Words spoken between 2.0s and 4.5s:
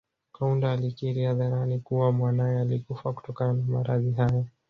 mwanaye alikufa kutokana na maradhi hayo